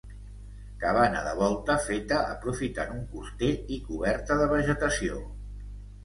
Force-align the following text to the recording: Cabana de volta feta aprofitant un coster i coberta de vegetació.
Cabana 0.83 1.19
de 1.25 1.33
volta 1.39 1.75
feta 1.87 2.21
aprofitant 2.35 2.93
un 2.95 3.03
coster 3.11 3.49
i 3.75 3.77
coberta 3.91 4.39
de 4.41 4.47
vegetació. 4.55 5.21